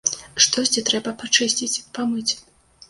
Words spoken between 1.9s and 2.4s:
памыць.